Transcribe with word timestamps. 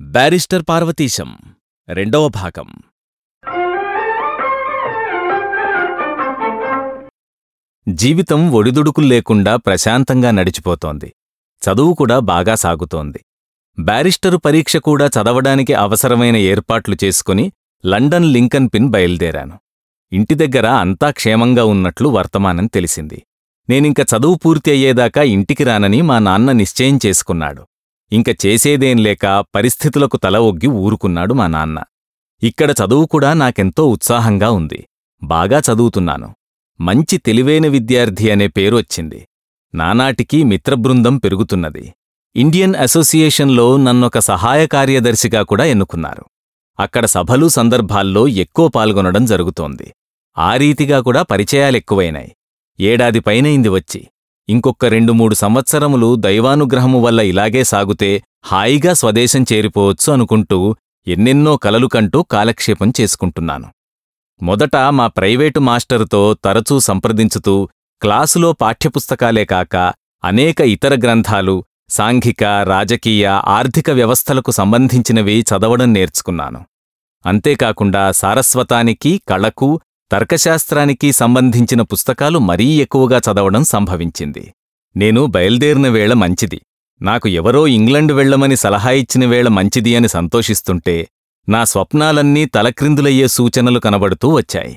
Barrister 0.00 0.62
Parvateesam 0.68 1.36
రెండవ 1.88 2.28
భాగం. 2.28 2.68
జీవితం 7.88 8.52
ఒడిదుడుకులు 8.52 9.06
లేకుండా 9.06 9.56
ప్రశాంతంగా 9.56 10.30
నడిచిపోతోంది. 10.30 11.14
చదువు 11.62 11.94
కూడా 11.94 12.18
బాగా 12.18 12.54
సాగుతోంది. 12.54 13.20
బ్యారిస్టరు 13.78 14.36
పరీక్ష 14.36 14.76
కూడా 14.76 15.06
చదవడానికి 15.06 15.74
అవసరమైన 15.74 16.36
ఏర్పాట్లు 16.36 16.96
చేసుకుని 17.04 17.52
లండన్ 17.86 18.24
లింకన్ 18.24 18.68
పిన్ 18.74 18.88
బయలుదేరాను. 18.88 19.58
ఇంటి 20.12 20.34
దగ్గర 20.34 20.66
అంతా 20.66 21.10
క్షేమంగా 21.10 21.64
ఉన్నట్లు 21.64 22.08
వర్తమానం 22.08 22.66
తెలిసింది. 22.66 23.22
నేనింక 23.68 24.00
చదువు 24.00 24.34
పూర్తి 24.34 24.70
అయ్యేదాకా 24.70 25.22
ఇంటికి 25.22 25.64
రానని 25.64 26.02
మా 26.02 26.18
నాన్న 26.18 26.52
నిశ్చయం 26.52 26.98
చేసుకున్నాడు. 27.06 27.64
ఇంక 28.12 28.28
చేసేదేం 28.46 28.96
లేక 28.96 29.44
పరిస్థితులకు 29.54 30.16
తల 30.16 30.38
ఒగ్గి 30.38 30.66
ఊరుకున్నాడు 30.66 31.34
మా 31.34 31.46
నాన్న. 31.46 31.78
ఇక్కడ 32.42 32.70
చదువు 32.70 33.06
కూడా 33.06 33.30
నాకెంతో 33.32 33.88
ఉత్సాహంగా 33.88 34.50
ఉంది. 34.50 34.80
బాగా 35.22 35.58
చదువుతున్నాను. 35.58 36.28
మంచి 36.80 37.16
తెలివైన 37.18 37.66
విద్యార్థి 37.66 38.30
అనే 38.30 38.46
పేరు 38.46 38.76
వచ్చింది. 38.76 39.20
నానాటికి 39.74 40.44
మిత్రబృందం 40.44 41.16
పెరుగుతున్నది. 41.16 41.84
ఇండియన్ 42.36 42.74
అసోసియేషన్లో 42.74 43.76
నన్నొక 43.76 44.18
సహాయ 44.18 44.66
కార్యదర్శిగా 44.66 45.42
కూడా 45.42 45.64
ఎన్నుకున్నారు. 45.64 46.24
అక్కడ 46.78 47.04
సభలు 47.06 47.48
సందర్భాల్లో 47.48 48.28
ఎక్కువ 48.28 48.68
పాల్గొనడం 48.68 49.24
జరుగుతోంది. 49.24 49.94
ఆ 50.38 50.56
రీతిగా 50.56 51.00
కూడా 51.00 51.22
పరిచయాలెక్కువైనాయి. 51.22 52.32
ఏడాది 52.80 53.20
పైనైంది 53.20 53.68
వచ్చి. 53.68 54.00
ఇంకొక్క 54.48 54.84
రెండు 54.84 55.12
మూడు 55.12 55.34
సంవత్సరములు 55.34 56.16
దైవానుగ్రహము 56.16 56.98
వల్ల 57.00 57.20
ఇలాగే 57.20 57.64
సాగుతే 57.64 58.22
హాయిగా 58.44 58.92
స్వదేశం 58.92 59.42
చేరిపోవచ్చు 59.52 60.12
అనుకుంటూ 60.12 60.76
ఎన్నెన్నో 61.06 61.56
కలలు 61.56 61.86
కంటూ 61.86 62.22
కాలక్షేపం 62.22 62.92
చేసుకుంటున్నాను. 63.00 63.66
మొదట 64.42 64.76
మా 64.76 65.06
ప్రైవేటు 65.06 65.60
మాస్టరుతో 65.60 66.34
తరచూ 66.44 66.78
సంప్రదించుతూ 66.78 67.68
క్లాసులో 68.02 68.52
పాఠ్యపుస్తకాలే 68.52 69.44
కాక 69.44 69.76
అనేక 70.24 70.60
ఇతర 70.60 70.94
గ్రంథాలు 70.94 71.64
సాంఘిక 71.90 72.44
రాజకీయ 72.44 73.26
ఆర్థిక 73.46 73.90
వ్యవస్థలకు 73.90 74.50
సంబంధించినవి 74.50 75.44
చదవడం 75.50 75.92
నేర్చుకున్నాను. 75.92 76.60
అంతేకాకుండా 77.26 78.12
సారస్వతానికి 78.12 79.20
కళకు 79.28 79.80
తర్కశాస్త్రానికి 80.10 81.08
సంబంధించిన 81.12 81.82
పుస్తకాలు 81.82 82.38
మరీ 82.48 82.66
ఎక్కువగా 82.80 83.18
చదవడం 83.18 83.64
సంభవించింది. 83.64 84.44
నేను 84.96 85.22
బయల్దేరిన 85.26 85.88
వేళ 85.88 86.12
మంచిది. 86.12 86.58
నాకు 87.00 87.26
ఎవరో 87.28 87.62
ఇంగ్లండ్ 87.68 88.12
వెళ్ళమని 88.12 88.56
సలహా 88.56 88.90
ఇచ్చిన 88.90 89.24
వేళ 89.26 89.48
మంచిది 89.48 89.92
అని 89.96 90.08
సంతోషిస్తుంటే 90.08 90.96
నా 91.48 91.64
స్వప్నాలన్నీ 91.64 92.44
తలక్రిందులయ్యే 92.54 93.26
సూచనలు 93.28 93.80
కనబడుతూ 93.80 94.28
వచ్చాయి. 94.36 94.74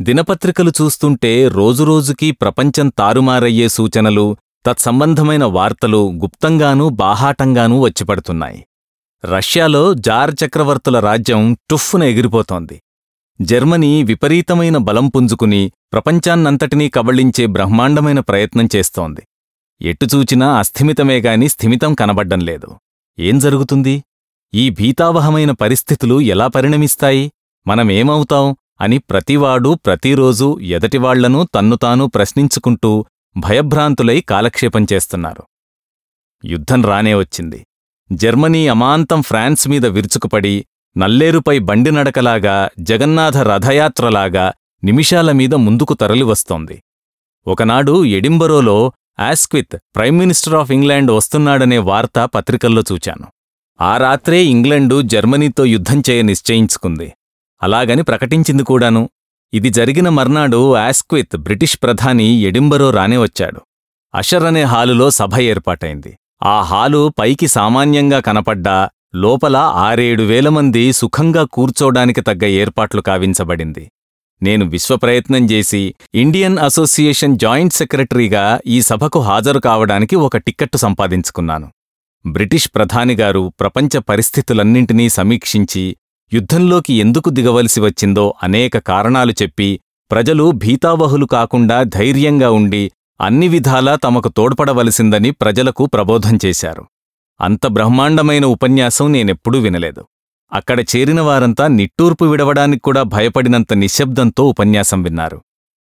దినపత్రికలు 0.00 0.72
చూస్తుంటే 0.80 1.32
రోజురోజుకీ 1.48 2.30
ప్రపంచం 2.30 2.88
తారుమారయ్యే 2.98 3.68
సూచనలు 3.68 4.26
తత్సంబంధమైన 4.66 5.44
వార్తలు 5.56 6.02
గుప్తంగానూ 6.22 6.88
బాహాటంగానూ 6.88 7.76
వచ్చిపడుతున్నాయి 7.84 8.60
రష్యాలో 9.24 9.94
జార్ 10.06 10.32
చక్రవర్తుల 10.42 10.98
రాజ్యం 10.98 11.42
టుఫ్ఫున 11.70 12.02
ఎగిరిపోతోంది. 12.02 12.76
జర్మనీ 13.40 14.02
విపరీతమైన 14.02 14.76
బలం 14.76 15.08
పుంజుకుని 15.08 15.72
ప్రపంచాన్నంతటినీ 15.92 16.88
కబళించే 16.88 17.46
బ్రహ్మాండమైన 17.46 18.20
ప్రయత్నం 18.20 18.68
చేస్తోంది. 18.76 19.22
ఎటుచూచినా 19.82 20.58
అస్థిమితమేగాని 20.58 21.48
స్థిమితం 21.48 21.94
కనబడ్డం 21.94 22.40
లేదు. 22.40 22.76
ఏం 23.18 23.38
జరుగుతుంది? 23.38 24.04
ఈ 24.54 24.70
భీతావహమైన 24.70 25.50
పరిస్థితులు 25.50 26.20
ఎలా 26.20 26.46
పరిణమిస్తాయి? 26.46 27.32
మనమేమవుతాం? 27.66 28.56
అని 28.80 28.98
ప్రతివాడూ 28.98 29.74
ప్రతిరోజూ 29.74 30.58
ఎదటివాళ్ళను 30.60 31.48
తన్ను 31.54 31.76
తాను 31.76 32.06
ప్రశ్నించుకుంటూ 32.06 33.04
భయభ్రాంతులై 33.36 34.20
కాలక్షేపం 34.20 34.86
చేస్తున్నారు. 34.92 35.42
యుద్ధం 36.44 36.82
రానే 36.82 37.14
వచ్చింది. 37.14 37.66
జర్మనీ 38.12 38.68
అమాంతం 38.68 39.22
ఫ్రాన్స్ 39.22 39.68
మీద 39.68 39.86
విరుచుకుపడి 39.86 40.66
నల్లేరుపై 40.96 41.58
బండి 41.58 41.90
నడకలాగా 41.90 42.68
జగన్నాథ 42.78 43.36
రథయాత్రలాగా 43.36 44.52
నిమిషాల 44.84 45.32
మీద 45.32 45.54
ముందుకు 45.54 45.94
తరలివస్తోంది 45.94 46.82
ఒకనాడు 47.46 48.04
ఎడింబరోలో 48.04 48.92
Asquith 49.20 49.76
prime 49.96 50.18
minister 50.18 50.54
of 50.54 50.70
England 50.70 51.10
వస్తున్నాడనే 51.10 51.78
వార్త 51.78 52.24
పత్రికల్లో 52.34 52.82
చూచాను. 52.92 53.26
ఆ 53.80 53.96
రాత్రే 53.96 54.44
ఇంగ్లండు 54.44 55.02
జర్మనీతో 55.02 55.64
యుద్ధం 55.64 56.02
చేయ 56.10 56.22
నిశ్చయించుకుంది. 56.22 57.12
అలాగని 57.62 58.02
ప్రకటించింది 58.02 58.62
కూడాను. 58.62 59.08
ఇది 59.52 59.70
జరిగిన 59.70 60.08
మర్నాడు 60.08 60.74
ఆస్క్విత్ 60.74 61.36
బ్రిటిష్ 61.36 61.78
ప్రధాని 61.82 62.24
ఎడింబరో 62.24 62.90
రానే 62.90 63.16
వచ్చాడు. 63.16 63.60
అషర్ 64.14 64.42
అనే 64.42 64.62
హాలులో 64.62 65.10
సభ 65.10 65.38
ఏర్పాటైంది. 65.38 66.18
ఆ 66.42 66.60
హాలు 66.60 67.12
పైకి 67.18 67.46
సామాన్యంగా 67.46 68.20
కనపడ్డా 68.20 68.90
లోపల 69.14 69.56
ఆరేడు 69.56 70.22
వేల 70.22 70.48
మంది 70.48 70.92
సుఖంగా 70.92 71.42
కూర్చోడానికి 71.52 72.20
తగ్గ 72.20 72.44
ఏర్పాట్లు 72.46 73.00
కావించబడింది. 73.00 73.84
నేను 74.42 74.64
విశ్వప్రయత్నం 74.64 75.44
చేసి 75.50 75.94
ఇండియన్ 76.14 76.58
అసోసియేషన్ 76.58 77.38
జాయింట్ 77.38 77.74
సెక్రటరీగా 77.74 78.60
ఈ 78.66 78.80
సభకు 78.80 79.20
హాజరు 79.20 79.58
కావడానికి 79.58 80.16
ఒక 80.16 80.36
టిక్కెట్టు 80.36 80.76
సంపాదించుకున్నాను. 80.76 81.68
బ్రిటిష్ 82.24 82.68
ప్రధానిగారు 82.74 83.52
ప్రపంచ 83.60 83.98
పరిస్థితులన్నింటినీ 84.08 85.08
సమీక్షించి 85.08 85.96
యుద్ధంలోకి 86.32 86.94
ఎందుకు 86.94 87.30
దిగవలసి 87.30 87.80
వచ్చిందో 87.80 88.34
అనేక 88.42 88.78
కారణాలు 88.78 89.32
చెప్పి 89.42 89.80
ప్రజలు 90.10 90.50
భీతావహులు 90.50 91.26
కాకుండా 91.26 91.82
ధైర్యంగా 91.96 92.50
ఉండి 92.50 92.84
అన్ని 93.20 93.48
విధాలా 93.48 93.96
తమకు 94.04 94.28
తోడ్పడవలసిందని 94.28 95.30
ప్రజలకు 95.30 95.86
ప్రబోధం 95.86 96.38
చేశారు. 96.46 96.84
అంత 97.40 97.66
బ్రహ్మాండమైన 97.66 98.44
ఉపన్యాసం 98.44 99.12
నేనెప్పుడూ 99.12 99.58
వినలేదు. 99.58 100.02
అక్కడ 100.52 100.80
చేరిన 100.80 101.20
వారంతా 101.20 101.64
నిట్టూర్పు 101.66 102.24
విడవడానికి 102.24 102.82
కూడా 102.82 103.02
భయపడినంత 103.02 103.72
నిశ్శబ్దంతో 103.72 104.48
ఉపన్యాసం 104.48 105.02
విన్నారు. 105.02 105.38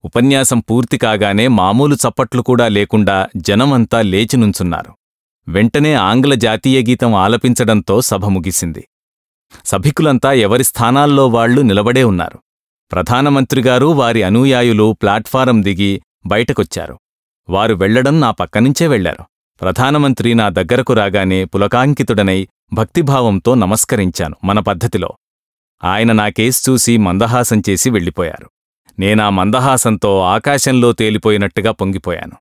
ఉపన్యాసం 0.03 0.59
పూర్తి 0.59 0.97
కాగానే 0.97 1.45
మామూలు 1.47 1.95
చప్పట్లు 1.95 2.41
కూడా 2.41 2.67
లేకుండా 2.67 3.17
జనమంతా 3.35 4.01
లేచి 4.01 4.37
నుంచున్నారు. 4.37 4.91
వెంటనే 5.47 5.93
ఆంగ్ల 5.93 6.33
జాతీయ 6.35 6.79
గీతం 6.89 7.15
ఆలపించడంతో 7.15 8.01
సభ 8.01 8.25
ముగిసింది. 8.25 8.83
సభికులంతా 9.65 10.31
ఎవరి 10.45 10.63
స్థానాల్లో 10.63 11.27
వాళ్ళు 11.27 11.61
నిలబడే 11.61 12.03
ఉన్నారు. 12.03 12.37
ప్రధానమంత్రిగారు 12.91 13.85
వారి 13.85 14.23
అనుయాయులు 14.23 14.95
ప్లాట్ఫారం 15.01 15.63
దిగి 15.63 15.91
బయటకొచ్చారు. 16.25 16.95
వారు 17.49 17.73
వెళ్ళడం 17.73 18.19
నా 18.19 18.31
పక్కనుంచే 18.31 18.87
వెళ్ళారు. 18.87 19.23
ప్రధానమంత్రి 19.61 20.33
నా 20.33 20.49
దగ్గరకు 20.49 20.93
రాగానే 20.93 21.45
పులకాంకితుడనై 21.45 22.47
భక్తిభావంతో 22.73 23.55
నమస్కరించాను 23.55 24.35
మన 24.43 24.59
పద్ధతిలో. 24.59 25.17
ఆయన 25.83 26.11
నా 26.11 26.29
కేసు 26.29 26.71
చూసి 26.71 26.97
మందహాసం 26.97 27.63
చేసి 27.69 27.89
వెళ్ళిపోయారు. 27.89 28.47
నేనా 28.99 29.29
మందహాసంతో 29.29 30.21
ఆకాశంలో 30.21 30.91
తేలిపోయినట్టుగా 30.91 31.71
పొంగిపోయాను. 31.71 32.31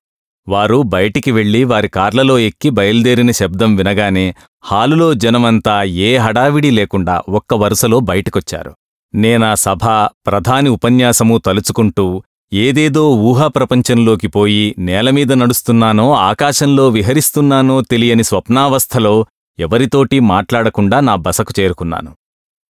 వారు 0.47 0.81
బయటికి 0.81 1.31
వెళ్ళి 1.31 1.63
వారి 1.63 1.87
కార్లలో 1.87 2.39
ఎక్కి 2.39 2.69
బయల్దేరిన 2.69 3.31
శబ్దం 3.31 3.75
వినగానే 3.75 4.35
హాలులో 4.63 5.13
జనమంతా 5.13 5.83
ఏ 5.83 6.17
హడావిడి 6.17 6.71
లేకుండా 6.71 7.21
ఒక్క 7.29 7.53
వరుసలో 7.53 7.99
బయటకొచ్చారు. 7.99 8.73
నేనా 9.15 9.55
సభ 9.55 9.85
ప్రధాని 10.27 10.69
ఉపన్యాసమూ 10.69 11.37
తలుచుకుంటూ 11.37 12.23
ఏదేదో 12.53 13.15
ఊహా 13.15 13.47
ప్రపంచంలోకి 13.47 14.27
పోయి 14.27 14.75
నేలమీద 14.77 15.33
నడుస్తున్నానో 15.33 16.13
ఆకాశంలో 16.13 16.89
విహరిస్తున్నానో 16.89 17.81
తెలియని 17.81 18.23
స్వప్నావస్థలో 18.23 19.25
ఎవరితోటీ 19.59 20.19
మాట్లాడకుండా 20.19 20.99
నా 20.99 21.15
బసకు 21.15 21.53
చేరుకున్నాను. 21.59 22.11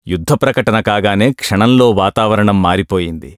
యుద్ధ 0.07 0.33
ప్రకటన 0.33 0.81
కాగానే 0.81 1.33
క్షణంలో 1.33 1.91
వాతావరణం 1.91 2.63
మారిపోయింది. 2.63 3.31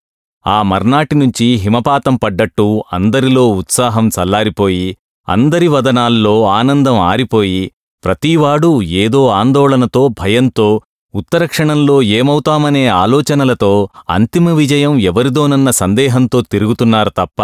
ఆ 0.47 0.63
మర్నాటి 0.63 1.15
నుంచి 1.15 1.47
హిమపాతం 1.55 2.17
పడ్డట్టు 2.17 2.85
అందరిలో 2.93 3.49
ఉత్సాహం 3.51 4.09
చల్లారిపోయి 4.09 4.97
అందరి 5.29 5.69
వదనాల్లో 5.69 6.47
ఆనందం 6.47 6.99
ఆరిపోయి 7.01 7.71
ప్రతీవాడూ 8.05 8.83
ఏదో 8.83 9.29
ఆందోళనతో 9.29 10.09
భయంతో 10.09 10.69
ఉత్తరక్షణంలో 11.15 12.03
ఏమవుతామనే 12.03 12.87
ఆలోచనలతో 12.87 13.89
అంతిమ 14.11 14.51
విజయం 14.51 14.99
ఎవరిదోనన్న 14.99 15.71
సందేహంతో 15.71 16.41
తిరుగుతున్నారు 16.41 17.11
తప్ప 17.17 17.43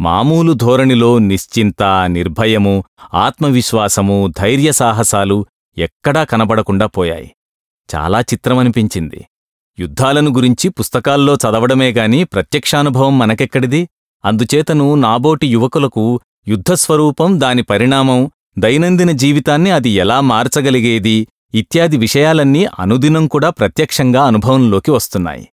మామూలు 0.00 0.52
ధోరణిలో 0.52 1.18
నిశ్చింత 1.18 1.82
నిర్భయము 2.06 2.84
ఆత్మవిశ్వాసము 3.14 4.32
ధైర్యసాహసాలు 4.38 5.46
ఎక్కడా 5.78 6.24
కనబడకుండా 6.24 6.86
పోయాయి. 6.86 7.30
చాలా 7.94 8.20
చిత్రమనిపించింది. 8.20 9.26
యుద్ధాలను 9.78 10.30
గురించి 10.30 10.68
పుస్తకాల్లో 10.68 11.34
చదవడమే 11.34 11.92
గాని 11.92 12.24
ప్రత్యక్షానుభవం 12.24 13.18
మనకెక్కడిది? 13.18 13.88
అందుచేతను 14.24 14.94
నాబోటి 14.94 15.46
యువకులకు 15.46 16.20
యుద్ధస్వరూపం 16.48 17.40
దాని 17.40 17.62
పరిణామం 17.62 18.30
దైనందిన 18.58 19.10
జీవితాన్ని 19.10 19.70
అది 19.70 19.90
ఎలా 19.90 20.20
మార్చగలిగేది? 20.20 21.28
ఇత్యాది 21.54 21.96
విషయాలన్నీ 21.96 22.66
అనుదినం 22.78 23.26
కూడా 23.26 23.50
ప్రత్యక్షంగా 23.50 24.26
అనుభవంలోకి 24.26 24.90
వస్తున్నాయి. 24.90 25.48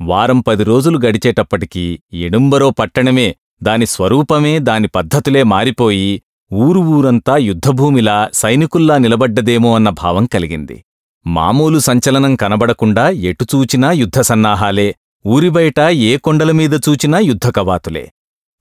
వారం 0.00 0.40
పది 0.40 0.64
రోజులు 0.64 0.98
గడిచేటప్పటికీ 0.98 1.98
ఎడుంబరో 2.12 2.70
పట్టణమే 2.70 3.34
దాని 3.62 3.86
స్వరూపమే 3.86 4.58
దాని 4.58 4.88
పద్ధతులే 4.88 5.42
మారిపోయి 5.42 6.22
ఊరు 6.52 6.80
ఊరంతా 6.80 7.36
యుద్ధభూమిలా 7.36 8.30
సైనికుల్లా 8.32 8.98
నిలబడ్డదేమో 8.98 9.74
అన్న 9.74 9.88
భావం 9.88 10.26
కలిగింది. 10.26 10.84
మామూలు 11.26 11.78
సంచలనం 11.78 12.36
కనబడకుండా 12.36 13.08
ఎటుచూచినా 13.08 13.92
యుద్ధ 13.92 14.20
సన్నాహాలే 14.20 14.94
ఊరిబయట 15.26 15.80
ఏ 15.80 16.16
కొండలమీద 16.16 16.72
చూచినా 16.88 17.18
యుద్ధ 17.18 17.48
కవాతులే. 17.48 18.12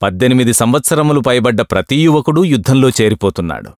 పద్దెనిమిది 0.01 0.53
సంవత్సరములు 0.53 1.19
పైబడ్డ 1.19 1.61
ప్రతి 1.61 2.03
యువకుడూ 2.03 2.43
యుద్ధంలో 2.43 2.89
చేరిపోతున్నాడు. 2.89 3.71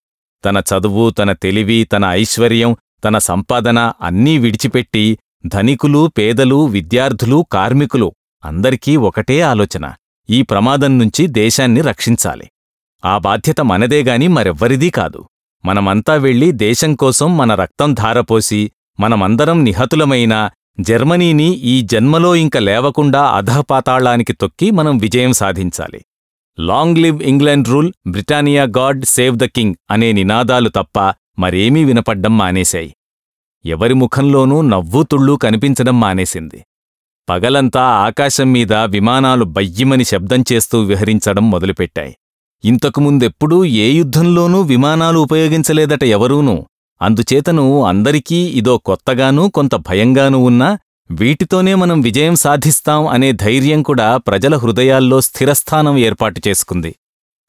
తన 0.46 0.58
చదువు 0.70 1.10
తన 1.10 1.32
తెలివి 1.34 1.80
తన 1.84 2.06
ఐశ్వర్యం 2.06 2.72
తన 3.06 3.18
సంపాదన 3.18 3.80
అన్నీ 4.02 4.38
విడిచిపెట్టి 4.38 5.06
ధనికులు 5.46 6.02
పేదలు 6.18 6.66
విద్యార్థులు 6.66 7.46
కార్మికులు 7.52 8.08
అందరికీ 8.44 8.96
ఒకటే 8.96 9.42
ఆలోచన. 9.42 9.86
ఈ 10.30 10.42
ప్రమాదం 10.42 10.92
నుంచి 10.98 11.28
దేశాన్ని 11.28 11.82
రక్షించాలి. 11.82 12.48
ఆ 13.04 13.18
బాధ్యత 13.18 13.62
మనదేగాని 13.62 14.28
మరెవ్వరిదీ 14.28 14.90
కాదు. 14.90 15.22
మనమంతా 15.64 16.14
వెళ్ళి 16.16 16.52
దేశం 16.52 16.96
కోసం 16.96 17.38
మన 17.38 17.56
రక్తం 17.56 17.94
ధారపోసి 17.94 18.72
మనమందరం 19.00 19.64
నిహతులమైన 19.64 20.50
జర్మనీని 20.80 21.50
ఈ 21.74 21.82
జన్మలో 21.82 22.36
ఇంక 22.36 22.58
లేవకుండా 22.58 23.22
అధపాతాళానికి 23.30 24.34
తొక్కి 24.34 24.72
మనం 24.72 24.98
విజయం 24.98 25.34
సాధించాలి. 25.34 26.02
Long 26.60 26.98
live 26.98 27.24
England 27.24 27.68
rule 27.68 27.92
Britannia 28.08 28.64
God 28.64 29.06
save 29.06 29.38
the 29.38 29.44
king 29.44 29.76
అనే 29.92 30.12
నినాదాలు 30.12 30.70
తప్ప 30.70 31.14
మరేమీ 31.40 31.84
వినపడ్డం 31.84 32.38
మానేశాయి. 32.38 32.92
ఎవరి 33.66 33.94
ముఖంలోనూ 33.94 34.62
నవ్వుతుళ్ళూ 34.62 35.36
కనిపించడం 35.36 36.00
మానేసింది. 36.00 36.60
పగలంతా 37.30 37.82
ఆకాశం 37.82 38.52
మీద 38.52 38.74
విమానాలు 38.74 39.46
బయ్యిమని 39.46 40.04
శబ్దం 40.04 40.44
చేస్తూ 40.54 40.80
విహరించడం 40.82 41.52
మొదలుపెట్టాయి. 41.52 42.14
ఇంతకుముందెప్పుడూ 42.64 43.66
ఏ 43.66 43.92
యుద్ధంలోనూ 43.92 44.62
విమానాలు 44.62 45.20
ఉపయోగించలేదట 45.20 46.04
ఎవరూనూ. 46.04 46.66
అందుచేతను 47.02 47.86
అందరికీ 47.86 48.36
ఇదో 48.36 48.78
కొత్తగానూ 48.78 49.48
కొంత 49.48 49.76
భయంగానూ 49.76 50.40
ఉన్నా 50.40 50.78
వీటితోనే 51.20 51.72
మనం 51.76 51.98
విజయం 52.02 52.36
సాధిస్తాం 52.44 53.02
అనే 53.08 53.30
ధైర్యం 53.42 53.80
కూడా 53.90 54.06
ప్రజల 54.28 54.54
హృదయాల్లో 54.56 55.18
స్థిరస్థానం 55.22 55.96
ఏర్పాటు 56.08 56.40
చేసుకుంది. 56.48 56.92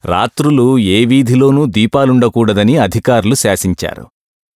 రాత్రులు 0.03 0.65
ఏ 0.95 0.97
వీధిలోనూ 1.11 1.61
దీపాలుండకూడదని 1.77 2.75
అధికారులు 2.77 3.35
శాసించారు. 3.35 4.03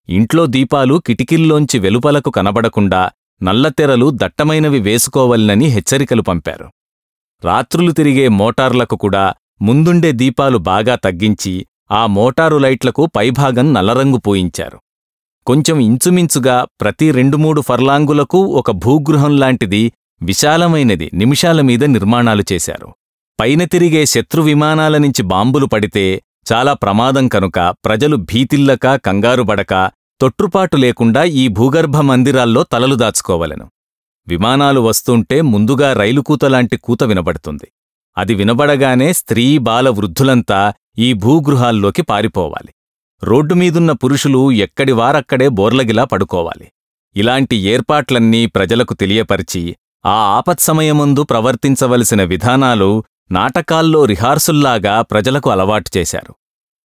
ఇంట్లో 0.09 0.44
దీపాలు 0.56 0.95
కిటికీల్లోంచి 1.07 1.79
వెలుపలకు 1.79 2.29
కనబడకుండా 2.29 3.01
నల్లతెరలు 3.41 4.09
దట్టమైనవి 4.21 4.79
వేసుకోవలనని 4.79 5.69
హెచ్చరికలు 5.75 6.25
పంపారు. 6.29 6.67
రాత్రులు 7.44 7.91
తిరిగే 7.91 8.27
మోటార్లకు 8.41 8.95
కూడా 8.95 9.25
ముందుండే 9.61 10.11
దీపాలు 10.21 10.59
బాగా 10.71 10.97
తగ్గించి 11.06 11.56
ఆ 11.91 12.03
మోటారు 12.17 12.57
లైట్లకు 12.57 13.03
పైభాగం 13.17 13.67
నల్లరంగు 13.73 14.21
పూయించారు. 14.27 14.77
కొంచెం 15.49 15.77
ఇంచుమించుగా 15.79 16.67
ప్రతి 16.81 17.11
రెండు 17.11 17.37
మూడు 17.37 17.61
ఫర్లాంగులకు 17.61 18.37
ఒక 18.37 18.71
భూగృహం 18.71 19.37
లాంటిది 19.37 19.91
విశాలమైనది 20.21 21.09
నిమిషాల 21.13 21.61
మీద 21.61 21.83
నిర్మాణాలు 21.83 22.43
చేశారు. 22.51 22.89
పైన 23.39 23.63
తిరిగే 23.63 24.05
శత్రు 24.05 24.41
విమానాల 24.41 24.97
నుంచి 24.97 25.23
బాంబులు 25.23 25.65
పడితే 25.65 26.21
చాలా 26.53 26.73
ప్రమాదం 26.73 27.27
కనుక 27.27 27.59
ప్రజలు 27.85 28.15
భీతిల్లక 28.15 28.95
కంగారుబడక 28.95 29.91
తొట్టుపాటు 30.21 30.77
లేకుండా 30.77 31.23
ఈ 31.23 31.47
భూగర్భ 31.47 31.97
మందిరాల్లో 31.97 32.63
తలలు 32.63 32.95
దాచుకోవలెను. 32.95 33.67
విమానాలు 34.27 34.81
వస్తుంటే 34.81 35.41
ముందుగా 35.41 35.93
రైలుకూతలాంటి 35.93 36.77
కూత 36.77 37.03
వినబడుతుంది. 37.03 37.69
అది 38.17 38.33
వినబడగానే 38.33 39.13
స్త్రీ 39.13 39.57
బాల 39.57 39.89
వృద్ధులంతా 39.89 40.73
ఈ 40.97 41.13
భూగృహాల్లోకి 41.13 42.01
పారిపోవాలి. 42.01 42.71
రోడ్డు 43.24 43.54
మీదున్న 43.54 43.92
పురుషులు 43.92 44.51
ఎక్కడివారక్కడే 44.51 45.48
బోర్లగిలా 45.48 46.04
పడుకోవాలి. 46.04 46.68
ఇలాంటి 47.16 47.56
ఏర్పాట్లన్నీ 47.56 48.45
ప్రజలకు 48.45 48.94
తెలియపరిచి 48.94 49.75
ఆ 50.06 50.13
ఆపత్సమయముందు 50.38 51.24
ప్రవర్తించవలసిన 51.24 52.24
విధానాలు 52.24 53.04
నాటకాల్లో 53.31 54.06
రిహార్సుల్లాగా 54.06 55.01
ప్రజలకు 55.01 55.50
అలవాటు 55.50 55.98
చేశారు. 55.98 56.33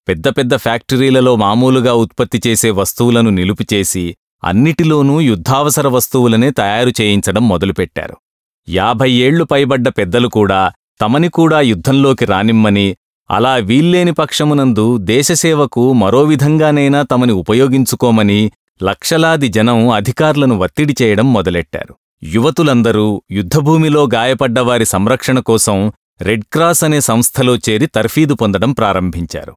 పెద్ద 0.08 0.28
పెద్ద 0.28 0.56
ఫ్యాక్టరీలలో 0.56 1.36
మామూలుగా 1.36 1.94
ఉత్పత్తి 1.94 2.42
చేసే 2.48 2.70
వస్తువులను 2.70 3.30
నిలుపుచేసి 3.30 4.16
అన్నిటిలోనూ 4.44 5.20
యుద్ధావసర 5.22 5.88
వస్తువులనే 5.88 6.50
తయారు 6.50 6.92
చేయించడం 7.02 7.48
మొదలుపెట్టారు. 7.48 8.16
యాభై 8.70 9.12
ఏళ్ళు 9.12 9.44
పైబడ్డ 9.44 9.90
పెద్దలు 9.90 10.28
కూడా 10.28 10.72
తమని 11.02 11.30
కూడా 11.30 11.62
యుద్ధంలోకి 11.62 12.26
రానిమ్మని 12.26 12.96
అలా 13.30 13.56
వీల్లేని 13.70 14.12
పక్షమునందు 14.12 14.98
దేశసేవకు 14.98 15.84
మరో 15.94 16.22
విధంగానైనా 16.24 17.02
తమని 17.02 17.34
ఉపయోగించుకోమని 17.34 18.52
లక్షలాది 18.84 19.48
జనం 19.48 19.90
అధికారులను 19.90 20.56
వత్తిడి 20.58 20.94
చేయడం 21.02 21.28
మొదలెట్టారు. 21.34 21.94
యువతులందరూ 22.24 23.08
యుద్ధభూమిలో 23.32 24.02
గాయపడ్డవారి 24.14 24.86
సంరక్షణ 24.86 25.40
కోసం 25.40 25.78
రెడ్ 26.22 26.46
క్రాస్ 26.54 26.84
అనే 26.84 27.00
సంస్థలో 27.02 27.54
చేరి 27.58 27.88
తర్ఫీదు 27.96 28.34
పొందడం 28.34 28.72
ప్రారంభించారు. 28.72 29.54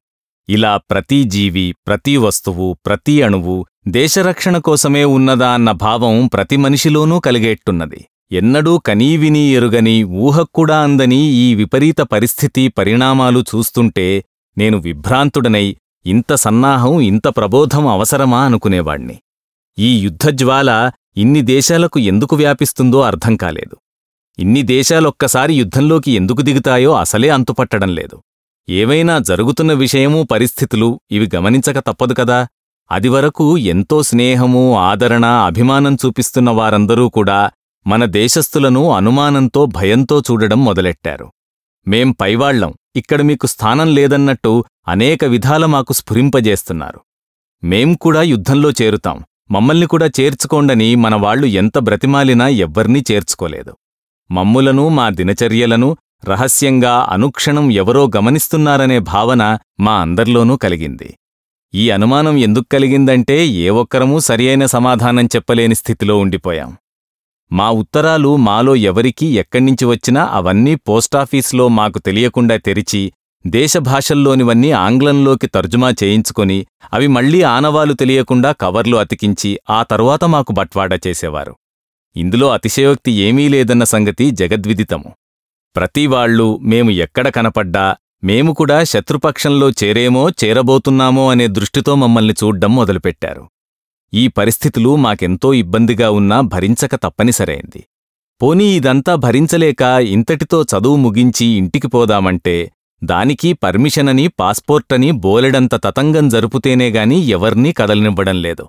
ఇలా 0.49 0.73
ప్రతి 0.91 1.19
జీవి 1.23 1.67
ప్రతి 1.87 2.13
వస్తువు 2.17 2.67
ప్రతి 2.85 3.15
అణువు 3.21 3.57
దేశరక్షణ 3.87 4.57
కోసమే 4.57 5.03
ఉన్నదా 5.03 5.49
అన్న 5.49 5.71
భావం 5.71 6.15
ప్రతి 6.27 6.57
మనిషిలోనూ 6.57 7.19
కలిగేట్టున్నది. 7.19 8.01
ఎన్నడూ 8.31 8.77
కనీవినీ 8.77 9.55
ఎరుగని 9.55 10.03
ఊహక్కూడా 10.03 10.77
అందని 10.79 11.15
ఈ 11.15 11.55
విపరీత 11.55 12.01
పరిస్థితి 12.01 12.67
పరిణామాలు 12.67 13.39
చూస్తుంటే 13.39 14.23
నేను 14.57 14.77
విభ్రాంతుడనై 14.77 15.75
ఇంత 16.05 16.35
సన్నాహం 16.35 17.01
ఇంత 17.01 17.27
ప్రబోధం 17.27 17.87
అవసరమా 17.87 18.45
అనుకునేవాణ్ణి. 18.45 19.17
ఈ 19.79 19.99
యుద్ధజ్వాల 19.99 20.91
ఇన్ని 21.17 21.41
దేశాలకు 21.41 21.99
ఎందుకు 21.99 22.35
వ్యాపిస్తుందో 22.35 23.01
అర్థం 23.01 23.35
కాలేదు. 23.35 23.75
ఇన్ని 24.39 24.61
దేశాలొక్కసారి 24.61 25.53
యుద్ధంలోకి 25.53 26.11
ఎందుకు 26.11 26.41
దిగుతాయో 26.41 26.91
అసలే 26.95 27.29
అంతుపట్టడం 27.29 27.95
లేదు. 27.95 28.17
ఏవైనా 28.69 29.19
జరుగుతున్న 29.19 29.73
విషయమూ 29.73 30.23
పరిస్థితులు 30.23 30.99
ఇవి 31.11 31.29
గమనించక 31.35 31.79
తప్పదు 31.79 32.13
కదా. 32.13 32.47
అదివరకు 32.91 33.57
ఎంతో 33.57 34.03
స్నేహము 34.03 34.77
ఆదరణ 34.77 35.25
అభిమానం 35.25 35.97
చూపిస్తున్న 36.05 36.49
వారందరూ 36.49 37.09
కూడా 37.09 37.51
మన 37.87 38.05
దేశస్థులను 38.05 38.81
అనుమానంతో 38.91 39.61
భయంతో 39.65 40.15
చూడడం 40.19 40.59
మొదలెట్టారు. 40.65 41.27
మేం 41.87 42.09
పైవాళ్ళం 42.21 42.71
ఇక్కడ 42.95 43.21
మీకు 43.21 43.45
స్థానం 43.45 43.95
లేదన్నట్టు 43.95 44.53
అనేక 44.87 45.25
విధాల 45.25 45.65
మాకు 45.65 45.93
స్ఫురింపజేస్తున్నారు. 45.93 46.99
మేం 47.63 47.89
కూడా 47.93 48.21
యుద్ధంలో 48.21 48.69
చేరుతాం. 48.81 49.17
మమ్మల్ని 49.51 49.87
కూడా 49.87 50.07
చేర్చుకోండని 50.19 50.95
మన 50.95 51.15
వాళ్ళు 51.15 51.47
ఎంత 51.47 51.77
బ్రతిమాలినా 51.79 52.47
ఎవ్వర్నీ 52.65 53.01
చేర్చుకోలేదు. 53.11 53.73
మమ్ములను 54.29 54.89
మా 54.89 55.05
దినచర్యలను 55.09 55.89
రహస్యంగా 56.25 56.93
అనుక్షణం 57.09 57.71
ఎవరో 57.71 58.03
గమనిస్తున్నారనే 58.17 58.99
భావన 58.99 59.43
మా 59.79 59.93
అందర్లోనూ 60.01 60.55
కలిగింది. 60.57 61.09
ఈ 61.73 61.85
అనుమానం 61.89 62.35
ఎందుకు 62.37 62.67
కలిగిందంటే 62.73 63.37
ఏ 63.65 63.69
ఒక్కరమూ 63.81 64.19
సరియైన 64.19 64.65
సమాధానం 64.65 65.25
చెప్పలేని 65.35 65.75
స్థితిలో 65.75 66.17
ఉండిపోయాం. 66.17 66.71
మా 67.51 67.67
ఉత్తరాలు 67.71 68.35
మాలో 68.35 68.75
ఎవరికి 68.75 69.27
ఎక్కడ్నించి 69.37 69.85
వచ్చినా 69.85 70.23
అవన్నీ 70.37 70.75
పోస్టాఫీసులో 70.75 71.67
మాకు 71.67 71.99
తెలియకుండా 71.99 72.57
తెరిచి 72.57 73.11
దేశభాషల్లోనివన్నీ 73.47 74.71
ఆంగ్లంలోకి 74.71 75.47
తర్జుమా 75.47 75.89
చేయించుకొని 76.03 76.57
అవి 76.93 77.07
మళ్ళీ 77.07 77.41
ఆనవాలు 77.41 77.93
తెలియకుండా 77.93 78.51
కవర్లు 78.51 78.97
అతికించి 78.97 79.51
ఆ 79.69 79.83
తరువాత 79.83 80.23
మాకు 80.25 80.51
బట్వాడా 80.51 80.97
చేసేవారు. 81.07 81.53
ఇందులో 82.15 82.47
అతిశయోక్తి 82.49 83.11
ఏమీ 83.11 83.47
లేదన్న 83.47 83.83
సంగతి 83.83 84.31
జగద్విదితము. 84.31 85.09
ప్రతివాళ్ళూ 85.75 86.47
మేము 86.57 86.91
ఎక్కడ 86.91 87.27
కనపడ్డా 87.27 87.95
మేము 88.23 88.51
కూడా 88.53 88.83
శత్రుపక్షంలో 88.83 89.69
చేరేమో 89.69 90.29
చేరబోతున్నామో 90.43 91.31
అనే 91.31 91.47
దృష్టితో 91.47 91.95
మమ్మల్ని 91.95 92.35
చూడ్డం 92.43 92.75
మొదలుపెట్టారు. 92.75 93.43
ఈ 94.13 94.27
పరిస్థితులు 94.27 94.95
మాకెంతో 94.95 95.53
ఇబ్బందిగా 95.53 96.11
ఉన్నా 96.11 96.41
భరించక 96.41 96.95
తప్పనిసరైంది. 96.95 97.83
పోనీ 98.41 98.75
ఇదంతా 98.75 99.15
భరించలేక 99.15 99.81
ఇంతటితో 99.81 100.63
చదువు 100.63 100.95
ముగించి 100.95 101.45
ఇంటికి 101.45 101.87
పోదామంటే 101.87 102.71
దానికి 103.03 103.53
పర్మిషనని 103.53 104.27
పాస్పోర్టని 104.27 105.11
బోలెడంత 105.11 105.75
తతంగం 105.75 106.29
జరుపుతేనేగాని 106.29 107.19
ఎవర్నీ 107.27 107.71
కదలనివ్వడం 107.71 108.41
లేదు. 108.41 108.67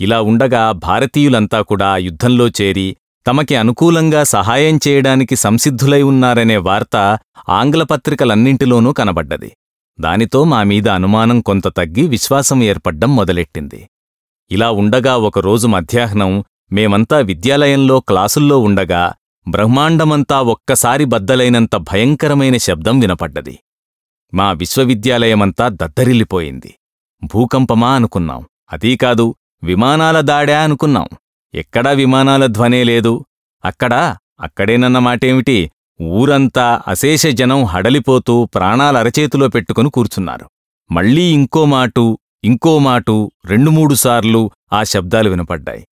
ఇలా 0.00 0.20
ఉండగా 0.20 0.72
భారతీయులంతా 0.72 1.60
కూడా 1.60 1.96
యుద్ధంలో 1.96 2.48
చేరి 2.48 2.96
తమకి 3.26 3.56
అనుకూలంగా 3.56 4.22
సహాయం 4.22 4.80
చేయడానికి 4.88 5.36
సంసిద్ధులై 5.36 6.02
ఉన్నారనే 6.02 6.56
వార్త 6.56 7.18
ఆంగ్లపత్రికలన్నింటిలోనూ 7.48 8.92
కనబడ్డది. 8.92 9.52
దానితో 10.00 10.44
మామీద 10.44 10.88
అనుమానం 10.88 11.40
కొంత 11.40 11.68
తగ్గి 11.68 12.06
విశ్వాసం 12.06 12.62
ఏర్పడ్డం 12.62 13.16
మొదలెట్టింది. 13.16 13.88
ఇలా 14.50 14.70
ఉండగా 14.70 15.16
ఒకరోజు 15.16 15.66
మధ్యాహ్నం 15.66 16.44
మేమంతా 16.72 17.18
విద్యాలయంలో 17.18 18.00
క్లాసుల్లో 18.00 18.58
ఉండగా 18.58 19.14
బ్రహ్మాండమంతా 19.48 20.40
ఒక్కసారి 20.40 21.04
బద్దలైనంత 21.04 21.76
భయంకరమైన 21.76 22.56
శబ్దం 22.56 23.00
వినపడ్డది. 23.00 23.58
మా 24.34 24.52
విశ్వవిద్యాలయమంతా 24.52 25.68
దద్దరిల్లిపోయింది. 25.68 26.74
భూకంపమా 27.24 27.94
అనుకున్నాం. 27.94 28.46
అదీకాదు 28.72 29.34
విమానాల 29.62 30.20
దాడా 30.20 30.62
అనుకున్నాం. 30.62 31.08
ఎక్కడా 31.54 31.90
విమానాల 31.90 32.46
ధ్వనే 32.46 32.84
లేదు. 32.84 33.24
అక్కడా 33.64 34.16
అక్కడేనన్న 34.40 34.98
మాటేమిటి? 34.98 35.70
ఊరంతా 36.02 36.82
అశేష 36.88 37.26
జనం 37.26 37.64
హడలిపోతూ 37.64 38.44
ప్రాణాలరచేతిలో 38.44 39.48
పెట్టుకుని 39.48 39.90
కూర్చున్నారు. 39.90 40.50
మళ్ళీ 40.90 41.22
ఇంకో 41.22 41.64
మాటు 41.64 42.18
ఇంకో 42.44 42.78
మాటు 42.78 43.30
రెండు 43.46 43.70
మూడు 43.70 43.94
సార్లు 43.94 44.50
ఆ 44.72 44.82
శబ్దాలు 44.82 45.30
వినపడ్డాయి. 45.30 45.86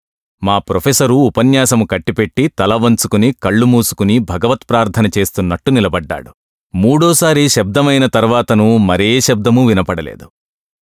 మా 0.43 0.57
ప్రొఫెసరు 0.57 1.13
ఉపన్యాసము 1.13 1.85
కట్టిపెట్టి 1.85 2.47
తల 2.47 2.73
వంచుకుని 2.73 3.31
కళ్ళు 3.43 3.65
మూసుకుని 3.65 4.19
భగవత్ప్రార్థన 4.19 5.09
చేస్తున్నట్టు 5.17 5.69
నిలబడ్డాడు. 5.69 6.31
మూడోసారి 6.75 7.49
శబ్దమైన 7.49 8.05
తర్వాతను 8.05 8.77
మరే 8.77 9.21
శబ్దమూ 9.21 9.65
వినపడలేదు. 9.65 10.29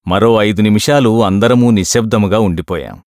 మరో 0.08 0.42
ఐదు 0.42 0.62
నిమిషాలు 0.62 1.24
అందరమూ 1.24 1.72
నిశ్శబ్దముగా 1.72 2.40
ఉండిపోయాం. 2.40 3.02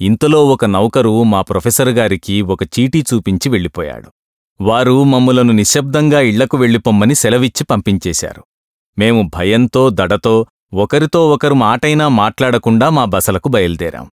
ఇంతలో 0.00 0.46
ఒక 0.46 0.64
నౌకరు 0.64 1.22
మా 1.22 1.42
ప్రొఫెసర్ 1.42 1.88
గారికి 1.88 2.42
ఒక 2.42 2.62
చీటీ 2.62 3.04
చూపించి 3.14 3.48
వెళ్ళిపోయాడు. 3.48 4.10
వారు 4.60 5.04
మమ్ములను 5.04 5.52
నిశ్శబ్దంగా 5.52 6.20
ఇళ్ళకు 6.20 6.56
వెళ్ళిపొమ్మని 6.56 7.14
సెలవిచ్చి 7.14 7.64
పంపించేశారు. 7.64 8.42
మేము 8.98 9.30
భయంతో 9.34 9.90
దడతో 9.92 10.46
ఒకరితో 10.72 11.20
ఒకరు 11.30 11.54
మాటైనా 11.54 12.06
మాట్లాడకుండా 12.08 12.86
మా 12.88 13.04
బసలకు 13.04 13.48
బయలుదేరాం. 13.48 14.06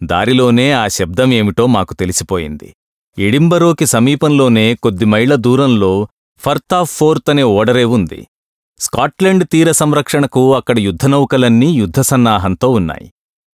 దారిలోనే 0.00 0.72
ఆ 0.72 0.88
శబ్దం 0.88 1.32
ఏమిటో 1.32 1.66
మాకు 1.66 1.92
తెలిసిపోయింది. 1.94 2.68
ఎడింబరోకి 3.18 3.86
సమీపంలోనే 3.86 4.74
కొద్ది 4.74 5.04
మైళ్ళ 5.04 5.34
దూరంలో 5.34 6.08
ఫర్తా 6.42 6.82
ఫోర్త్ 6.82 7.30
అనే 7.30 7.42
ఓడరే 7.42 7.84
ఉంది. 7.84 8.20
స్కాట్లాండ్ 8.80 9.44
తీర 9.52 9.70
సంరక్షణకు 9.70 10.54
అక్కడ 10.54 10.78
యుద్ధనౌకలన్నీ 10.78 11.70
యుద్ధ 11.72 12.00
సన్నాహంతో 12.00 12.68
ఉన్నాయి. 12.70 13.06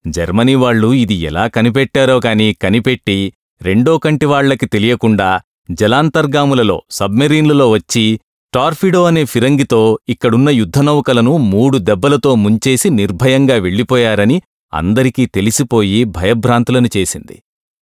జర్మనీ 0.05 0.55
వాళ్ళు 0.55 0.93
ఇది 0.93 1.13
ఎలా 1.13 1.47
కనిపెట్టారో 1.47 2.19
కాని 2.19 2.47
కనిపెట్టి 2.61 3.33
రెండో 3.61 3.97
కంటివాళ్ళకి 3.97 4.65
తెలియకుండా 4.65 5.41
జలాంతర్గాములలో 5.71 6.83
సబ్మెరీన్లలో 6.91 7.69
వచ్చి 7.69 8.05
టార్ఫిడో 8.53 9.03
అనే 9.03 9.25
ఫిరంగితో 9.25 9.99
ఇక్కడున్న 10.09 10.49
యుద్ధనౌకలను 10.49 11.37
మూడు 11.37 11.77
దెబ్బలతో 11.77 12.35
ముంచేసి 12.35 12.89
నిర్భయంగా 12.89 13.55
వెళ్ళిపోయారని 13.55 14.41
అందరికీ 14.73 15.25
తెలిసిపోయి 15.25 16.03
భయభ్రాంతులను 16.03 16.89
చేసింది. 16.97 17.35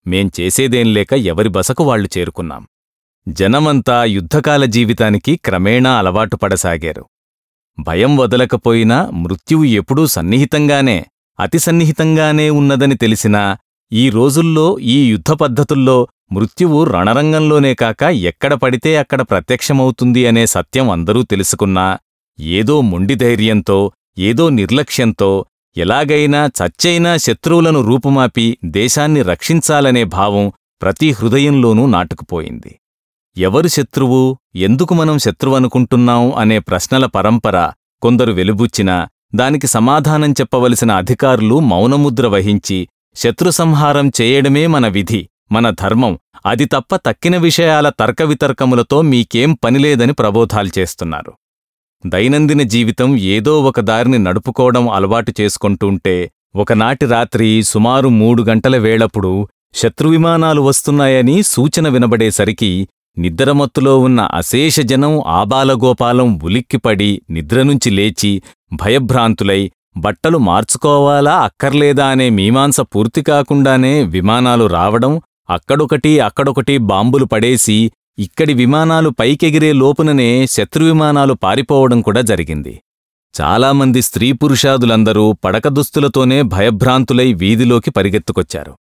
మేం 0.07 0.31
చేసేదేం 0.41 0.95
లేక 0.95 1.13
ఎవరి 1.13 1.49
బసకు 1.49 1.85
వాళ్ళు 1.85 2.09
చేరుకున్నాం. 2.19 2.67
జనమంతా 3.29 4.05
యుద్ధకాల 4.05 4.65
జీవితానికి 4.65 5.37
క్రమేణా 5.37 5.93
అలవాటు 5.99 6.37
పడసాగారు. 6.37 7.05
భయం 7.79 8.17
వదలకపోయినా 8.17 8.99
మృత్యువు 9.11 9.65
ఎప్పుడూ 9.65 10.07
సన్నిహితంగానే 10.07 10.99
అతి 11.39 11.59
సన్నిహితంగానే 11.59 12.51
ఉన్నదని 12.51 12.97
తెలిసినా 12.97 13.43
ఈ 13.93 14.11
రోజుల్లో 14.11 14.67
ఈ 14.79 15.11
యుద్ధ 15.11 15.33
పద్ధతుల్లో 15.33 16.09
మృత్యువు 16.31 16.85
రణరంగంలోనే 16.85 17.75
కాక 17.75 18.03
ఎక్కడ 18.03 18.55
పడితే 18.55 18.97
అక్కడ 18.97 19.23
ప్రత్యక్షమవుతుంది 19.23 20.27
అనే 20.27 20.47
సత్యం 20.47 20.91
అందరూ 20.91 21.23
తెలుసుకున్నా 21.23 21.99
ఏదో 22.41 22.81
మొండి 22.81 23.15
ధైర్యంతో 23.15 23.93
ఏదో 24.19 24.49
నిర్లక్ష్యంతో 24.49 25.31
ఎలాగైనా 25.77 26.41
చచ్చైనా 26.59 27.17
శత్రువులను 27.17 27.81
రూపుమాపి 27.81 28.47
దేశాన్ని 28.65 29.23
రక్షించాలనే 29.23 30.05
భావం 30.05 30.53
ప్రతి 30.83 31.09
హృదయంలోనూ 31.11 31.87
నాటుకుపోయింది. 31.87 32.73
ఎవరు 33.37 33.69
శత్రువు 33.69 34.21
ఎందుకు 34.57 34.95
మనం 34.95 35.19
శత్రువనుకుంటున్నాం 35.19 36.33
అనే 36.33 36.59
ప్రశ్నల 36.59 37.07
పరంపర 37.07 37.57
కొందరు 38.03 38.33
వెలుబుచ్చినా 38.33 38.97
దానికి 39.35 39.67
సమాధానం 39.67 40.33
చెప్పవలసిన 40.33 40.93
అధికారులు 40.93 41.59
మౌనముద్ర 41.61 42.27
వహించి 42.27 42.89
శత్రుసంహారం 43.17 44.13
చేయడమే 44.21 44.67
మన 44.67 44.89
విధి. 44.89 45.29
మన 45.51 45.67
ధర్మం 45.81 46.13
అది 46.47 46.67
తప్ప 46.67 46.97
తక్కిన 46.97 47.37
విషయాల 47.39 47.89
తర్కవితర్కములతో 48.01 48.97
మీకేం 49.03 49.51
పనిలేదని 49.65 50.13
ప్రబోధాలు 50.13 50.71
చేస్తున్నారు. 50.79 51.33
దైనందిన 52.05 52.63
జీవితం 52.63 53.11
ఏదో 53.35 53.53
ఒక 53.63 53.81
దారిని 53.81 54.19
నడుపుకోవడం 54.19 54.85
అలవాటు 54.89 55.33
చేసుకుంటుంటే 55.41 56.17
ఒకనాటి 56.57 57.07
రాత్రి 57.07 57.49
సుమారు 57.63 58.09
మూడు 58.09 58.43
గంటల 58.43 58.77
వేళప్పుడు 58.77 59.33
శత్రువిమానాలు 59.75 60.61
వస్తున్నాయని 60.61 61.37
సూచన 61.47 61.89
వినబడేసరికి 61.89 62.71
నిద్రమత్తులో 63.17 63.95
ఉన్న 63.99 64.21
అశేష 64.33 64.81
జనం 64.81 65.15
ఆబాలగోపాలం 65.31 66.29
ఉలిక్కిపడి 66.43 67.11
నిద్రనుంచి 67.31 67.91
లేచి 67.91 68.33
భయభ్రాంతులై 68.73 69.61
బట్టలు 69.97 70.39
మార్చుకోవాలా 70.39 71.35
అక్కర్లేదా 71.39 72.07
అనే 72.07 72.27
మీమాంస 72.31 72.81
పూర్తి 72.95 73.23
కాకుండానే 73.23 73.95
విమానాలు 74.09 74.65
రావడం 74.69 75.13
అక్కడొకటి 75.49 76.13
అక్కడొకటి 76.21 76.75
బాంబులు 76.91 77.25
పడేసి 77.25 77.77
ఇక్కడి 78.19 78.53
విమానాలు 78.55 79.09
పైకెగిరే 79.11 79.73
లోపుననే 79.73 80.47
శత్రువిమానాలు 80.51 81.35
పారిపోవడం 81.35 82.01
కూడా 82.01 82.21
జరిగింది. 82.21 82.75
చాలామంది 83.35 84.01
స్త్రీ 84.03 84.29
పురుషాదులందరూ 84.33 85.25
పడక 85.45 85.69
దుస్తులతోనే 85.69 86.39
భయభ్రాంతులై 86.43 87.29
వీధిలోకి 87.33 87.91
పరిగెత్తుకొచ్చారు. 87.91 88.73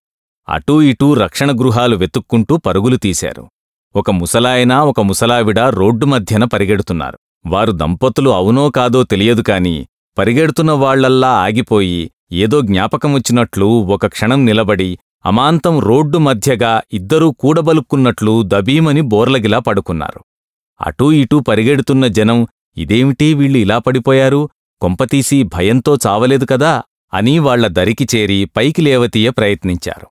అటూ 0.49 0.82
ఇటూ 0.82 1.14
రక్షణ 1.14 1.50
గృహాలు 1.61 1.96
వెతుక్కుంటూ 1.96 2.56
పరుగులు 2.56 2.96
తీశారు. 2.96 3.44
ఒక 3.94 4.11
ముసలాయన 4.11 4.75
ఒక 4.90 5.00
ముసలావిడ 5.00 5.61
రోడ్డు 5.78 6.06
మధ్యన 6.06 6.44
పరిగెడుతున్నారు. 6.44 7.18
వారు 7.46 7.73
దంపతులు 7.73 8.30
అవునో 8.30 8.70
కాదో 8.70 9.02
తెలియదు 9.02 9.42
కాని 9.42 9.76
పరిగెడుతున్న 10.18 10.73
వాళ్ళల్లా 10.73 11.30
ఆగిపోయి 11.44 12.11
ఏదో 12.32 12.61
జ్ఞాపకం 12.61 13.11
వచ్చినట్లు 13.14 13.66
ఒక 13.94 14.06
క్షణం 14.06 14.40
నిలబడి 14.44 14.90
అమాంతం 15.26 15.80
రోడ్డు 15.80 16.18
మధ్యగా 16.18 16.83
ఇద్దరూ 16.92 17.33
కూడబలుక్కున్నట్లు 17.33 18.42
దబీమని 18.47 19.00
బోర్లగిలా 19.00 19.59
పడుకున్నారు. 19.59 20.21
అటూ 20.80 21.12
ఇటూ 21.12 21.40
పరిగెడుతున్న 21.40 22.06
జనం 22.06 22.47
ఇదేమిటి 22.76 23.35
వీళ్ళు 23.35 23.59
ఇలా 23.59 23.78
పడిపోయారు? 23.78 24.49
కొంపతీసి 24.80 25.42
భయంతో 25.42 25.97
చావలేదు 26.06 26.45
కదా? 26.45 26.83
అని 27.14 27.38
వాళ్ళ 27.38 27.66
దరికి 27.66 28.06
చేరి 28.16 28.50
పైకి 28.56 28.83
లేవతీయ 28.83 29.30
ప్రయత్నించారు. 29.30 30.06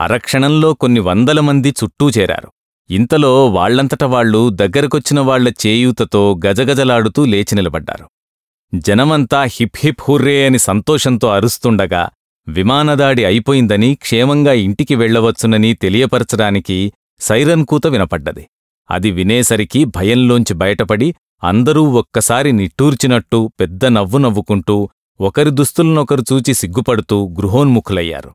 అరక్షణంలో 0.00 0.74
కొన్ని 0.74 1.00
వందల 1.00 1.40
మంది 1.40 1.74
చుట్టూ 1.84 2.10
చేరారు. 2.10 2.48
ఇంతలో 2.90 3.46
వాళ్ళంతట 3.46 4.04
వాళ్ళు 4.04 4.48
దగ్గరకొచ్చిన 4.48 5.20
వాళ్ళ 5.20 5.52
చేయూతతో 5.66 6.40
గజగజలాడుతూ 6.46 7.24
లేచి 7.24 7.54
నిలబడ్డారు. 7.54 8.06
జనమంతా 8.74 9.42
హిప్ 9.42 9.78
హిప్ 9.78 10.02
హుర్రే 10.08 10.46
అని 10.46 10.58
సంతోషంతో 10.58 11.28
అరుస్తుండగా 11.28 12.10
విమానదాడి 12.48 13.24
అయిపోయిందని 13.24 13.94
క్షేమంగా 13.94 14.52
ఇంటికి 14.52 14.94
వెళ్ళవచ్చునని 14.94 15.74
తెలియపరచడానికి 15.74 16.92
సైరన్ 17.20 17.64
కూత 17.66 17.86
వినపడ్డది. 17.86 18.44
అది 18.90 19.10
వినేసరికి 19.10 19.84
భయంలోంచి 19.84 20.54
బయటపడి 20.54 21.14
అందరూ 21.42 21.82
ఒక్కసారి 21.92 22.52
నిట్టూర్చినట్టు 22.52 23.50
పెద్ద 23.60 23.84
నవ్వు 23.86 24.18
నవ్వుకుంటూ 24.18 24.88
ఒకరి 25.20 25.50
దుస్తులనొకరు 25.50 26.22
చూచి 26.32 26.54
సిగ్గుపడుతూ 26.54 27.28
గృహోన్ముఖులయ్యారు. 27.28 28.30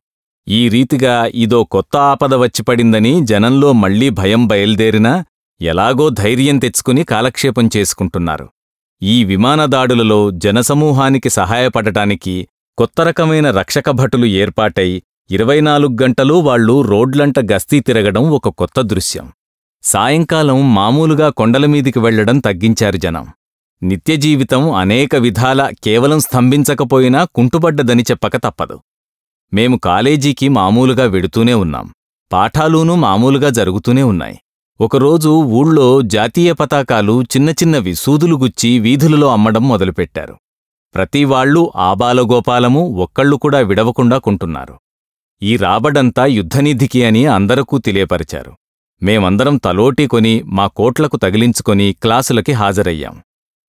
ఈ 0.48 0.68
రీతిగా 0.68 1.14
ఇదో 1.34 1.64
కొత్త 1.64 1.96
ఆపద 1.96 2.34
వచ్చిపడిందని 2.34 3.12
జనంలో 3.26 3.72
మళ్ళీ 3.72 4.08
భయం 4.10 4.46
బయల్దేరినా 4.46 5.24
ఎలాగో 5.60 6.08
ధైర్యం 6.08 6.58
తెచ్చుకుని 6.58 7.04
కాలక్షేపం 7.04 7.70
చేసుకుంటున్నారు. 7.76 8.46
ఈ 9.02 9.24
విమానదాడులలో 9.24 10.30
జనసమూహానికి 10.30 11.30
సహాయపడటానికి 11.30 12.34
కొత్త 12.78 13.00
రకమైన 13.00 13.50
రక్షక 13.50 13.90
భటులు 13.90 14.26
ఏర్పాటై 14.26 15.02
ఇరవై 15.30 15.60
నాలుగు 15.60 15.96
గంటలూ 16.02 16.40
వాళ్ళు 16.40 16.82
రోడ్లంట 16.82 17.38
గస్తీ 17.52 17.80
తిరగడం 17.80 18.30
ఒక 18.30 18.48
కొత్త 18.48 18.80
దృశ్యం. 18.80 19.26
సాయంకాలం 19.82 20.74
మామూలుగా 20.74 21.28
కొండలమీదికి 21.30 21.98
వెళ్ళడం 21.98 22.38
తగ్గించారు 22.38 22.96
జనం. 22.96 23.26
నిత్యజీవితం 23.82 24.74
అనేక 24.74 25.16
విధాల 25.16 25.70
కేవలం 25.84 26.20
స్తంభించకపోయినా 26.20 27.24
కుంటుపడ్డదని 27.34 28.02
చెప్పక 28.02 28.36
తప్పదు. 28.36 28.80
మేము 29.52 29.76
కాలేజీకి 29.78 30.48
మామూలుగా 30.48 31.04
వెడుతూనే 31.04 31.54
ఉన్నాం. 31.54 31.92
పాఠాలూనూ 32.32 32.94
మామూలుగా 32.94 33.50
జరుగుతూనే 33.50 34.02
ఉన్నాయి. 34.02 34.38
ఒకరోజు 34.80 35.28
ఊళ్ళో 35.28 36.02
జాతీయ 36.02 36.52
పతాకాలు 36.52 37.22
చిన్న 37.22 37.50
చిన్నవి 37.50 37.94
సూదులు 37.94 38.36
గుచ్చి 38.36 38.78
వీధులలో 38.78 39.32
అమ్మడం 39.32 39.68
మొదలుపెట్టారు. 39.68 40.36
ప్రతివాళ్ళూ 40.94 41.62
ఆబాలగోపాలము 41.76 42.82
ఒక్కళ్ళు 43.04 43.36
కూడా 43.36 43.58
విడవకుండా 43.60 44.18
కొంటున్నారు. 44.18 44.76
ఈ 45.42 45.56
రాబడంతా 45.56 46.24
యుద్ధనిధికి 46.26 47.00
అని 47.04 47.22
అందరకూ 47.26 47.78
తెలియపరిచారు. 47.78 48.52
మేమందరం 49.02 49.56
తలోటి 49.56 50.06
కొని 50.06 50.34
మా 50.46 50.66
కోట్లకు 50.66 51.16
తగిలించుకొని 51.16 51.88
క్లాసులకి 52.02 52.52
హాజరయ్యాం. 52.52 53.16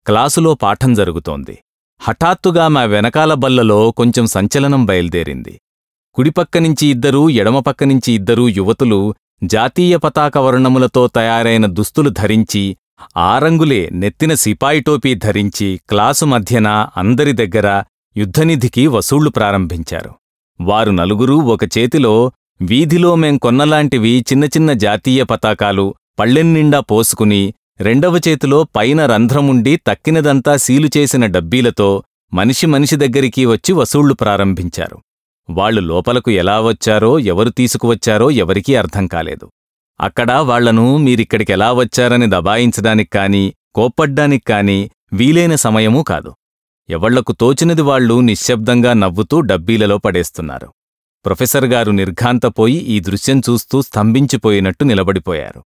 క్లాసులో 0.06 0.54
పాఠం 0.54 0.94
జరుగుతోంది. 0.94 1.56
హఠాత్తుగా 2.02 2.66
మా 2.68 2.84
వెనకాల 2.84 3.34
బల్లలో 3.34 3.80
కొంచెం 3.92 4.26
సంచలనం 4.28 4.86
బయల్దేరింది. 4.86 5.54
కుడిపక్కనించి 6.16 6.86
ఇద్దరూ 6.88 7.30
ఎడమపక్కనించి 7.30 8.14
ఇద్దరూ 8.14 8.48
యువతులు 8.50 9.00
జాతీయ 9.44 9.98
పతాక 9.98 10.38
వర్ణములతో 10.38 11.08
తయారైన 11.08 11.66
దుస్తులు 11.66 12.10
ధరించి 12.10 12.64
ఆ 13.18 13.40
రంగులే 13.40 13.90
నెత్తిన 13.92 14.34
సిపాయి 14.34 14.80
టోపీ 14.80 15.14
ధరించి 15.16 15.80
క్లాసు 15.90 16.26
మధ్యన 16.26 16.68
అందరి 16.98 17.32
దగ్గర 17.32 17.68
యుద్ధనిధికి 18.16 18.88
వసూళ్ళు 18.88 19.30
ప్రారంభించారు. 19.30 20.12
వారు 20.60 20.92
నలుగురూ 20.92 21.38
ఒక 21.54 21.64
చేతిలో 21.78 22.32
వీధిలో 22.62 23.16
మేం 23.16 23.38
కొన్నలాంటివి 23.38 24.14
చిన్న 24.30 24.46
చిన్న 24.46 24.74
జాతీయ 24.74 25.24
పతాకాలు 25.24 25.96
పళ్ళెన్నిండా 26.20 26.80
పోసుకుని 26.80 27.54
రెండవ 27.82 28.16
చేతిలో 28.28 28.60
పైన 28.76 29.06
రంధ్రముండి 29.06 29.74
తక్కినదంతా 29.88 30.56
సీలు 30.58 30.90
చేసిన 30.98 31.26
డబ్బీలతో 31.26 31.90
మనిషి 32.34 32.68
మనిషి 32.68 32.96
దగ్గరికి 32.96 33.46
వచ్చి 33.46 33.74
వసూళ్ళు 33.74 34.14
ప్రారంభించారు. 34.14 34.98
వాళ్ళు 35.50 35.82
లోపలకు 35.82 36.32
ఎలా 36.32 36.62
వచ్చారో 36.62 37.20
ఎవరు 37.20 37.50
తీసుకువచ్చారో 37.50 38.32
ఎవరికీ 38.32 38.76
అర్థం 38.76 39.08
కాలేదు. 39.08 39.46
అక్కడ 40.00 40.32
వాళ్ళను 40.50 40.86
మీరిక్కడికెలా 41.06 41.68
వచ్చారని 41.72 42.28
దబాయించడానికి 42.34 43.12
కానీ 43.18 43.44
కోప్పడ్డానికి 43.76 44.46
కానీ 44.52 44.80
వీలైన 45.14 45.54
సమయమూ 45.64 46.02
కాదు. 46.04 46.32
ఎవళ్ళకు 46.90 47.32
తోచినది 47.34 47.84
వాళ్ళు 47.90 48.16
నిశ్శబ్దంగా 48.28 48.92
నవ్వుతూ 49.04 49.38
డబ్బీలలో 49.50 49.98
పడేస్తున్నారు. 49.98 50.68
ప్రొఫెసర్ 51.26 51.68
గారు 51.74 51.92
నిర్ఘాంతపోయి 51.92 52.78
ఈ 52.94 52.98
దృశ్యం 53.00 53.40
చూస్తూ 53.48 53.78
స్తంభించిపోయినట్టు 53.82 54.84
నిలబడిపోయారు. 54.84 55.62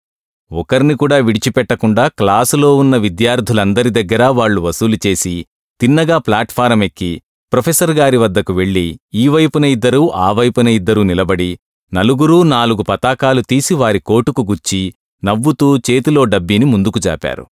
ఒకర్ని 0.52 0.96
కూడా 0.96 1.18
విడిచిపెట్టకుండా 1.18 2.06
క్లాసులో 2.20 2.70
ఉన్న 2.76 2.96
విద్యార్థులందరి 2.98 3.90
దగ్గర 3.90 4.24
వాళ్ళు 4.40 4.62
వసూలు 4.62 4.98
చేసి 5.06 5.36
తిన్నగా 5.80 6.18
ప్లాట్ఫారం 6.18 6.82
ఎక్కి 6.84 7.12
ప్రొఫెసర్ 7.54 7.94
గారి 8.00 8.18
వద్దకు 8.18 8.54
వెళ్ళి 8.54 8.88
ఈ 9.14 9.24
వైపున 9.28 9.66
ఇద్దరూ 9.76 10.02
ఆ 10.26 10.28
వైపున 10.32 10.68
ఇద్దరూ 10.80 11.02
నిలబడి 11.04 11.50
నలుగురూ 11.94 12.44
నాలుగు 12.44 12.84
పతాకాలు 12.84 13.42
తీసి 13.42 13.74
వారి 13.74 14.00
కోటుకు 14.00 14.42
గుచ్చి 14.42 14.94
నవ్వుతూ 15.24 15.78
చేతిలో 15.78 16.24
డబ్బీని 16.24 16.66
ముందుకు 16.66 17.00
జాపారు. 17.00 17.44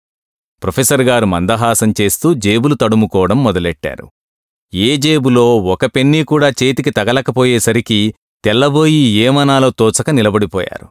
ప్రొఫెసర్ 0.62 1.02
గారు 1.02 1.26
మందహాసం 1.26 1.94
చేస్తూ 2.02 2.34
జేబులు 2.34 2.76
తడుముకోవడం 2.76 3.44
మొదలెట్టారు. 3.44 4.06
ఏ 4.74 4.98
జేబులో 4.98 5.58
ఒక 5.74 5.86
పెన్నీ 5.86 6.24
కూడా 6.24 6.50
చేతికి 6.64 6.90
తగలకపోయేసరికి 6.90 8.14
తెల్లబోయి 8.44 9.02
ఏమనాలో 9.26 9.70
తోచక 9.70 10.10
నిలబడిపోయారు. 10.10 10.88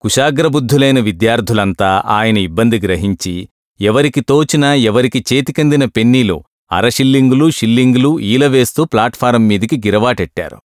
కుశాగ్రబుద్ధులైన 0.00 1.00
విద్యార్థులంతా 1.00 2.02
ఆయన 2.06 2.38
ఇబ్బంది 2.38 2.78
గ్రహించి 2.80 3.34
ఎవరికి 3.80 4.20
తోచినా 4.20 4.74
ఎవరికి 4.74 5.24
చేతికందిన 5.32 5.84
పెన్నీలో 5.84 6.36
అరషిల్లింగులు 6.72 7.50
షిల్లింగులు 7.50 8.20
ఈలవేస్తూ 8.20 8.84
ప్లాట్ఫారం 8.84 9.42
మీదికి 9.48 9.76
గిరవాటెట్టారు. 9.76 10.58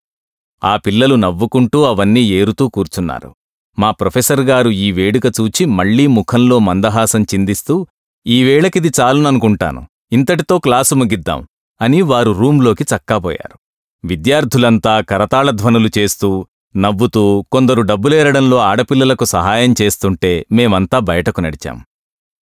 ఆ 0.64 0.76
పిల్లలు 0.76 1.16
నవ్వుకుంటూ 1.16 1.84
అవన్నీ 1.84 2.22
ఏరుతూ 2.22 2.70
కూర్చున్నారు. 2.70 3.30
మా 3.78 3.92
ప్రొఫెసర్ 3.92 4.42
గారు 4.42 4.70
ఈ 4.70 4.92
వేడుక 4.92 5.26
చూచి 5.40 5.66
మళ్ళీ 5.66 6.08
ముఖంలో 6.08 6.60
మందహాసం 6.60 7.24
చిందిస్తూ 7.24 7.88
ఈ 8.28 8.44
వేళకిది 8.44 8.92
చాలుననుకుంటాను. 9.00 9.88
ఇంతటితో 10.12 10.60
క్లాసు 10.60 10.96
ముగిద్దాం 10.96 11.48
అని 11.82 12.02
వారు 12.02 12.32
రూంలోకి 12.32 12.84
చక్కాపోయారు 12.84 13.58
విద్యార్థులంతా 14.04 15.02
కరతాళధ్వనులు 15.02 15.90
చేస్తూ 15.98 16.46
నవ్వుతూ 16.78 17.46
కొందరు 17.52 17.82
డబ్బులేరడంలో 17.82 18.58
ఆడపిల్లలకు 18.58 19.26
సహాయం 19.26 19.76
చేస్తుంటే 19.82 20.46
మేమంతా 20.52 21.00
బయటకు 21.00 21.42
నడిచాం. 21.42 21.78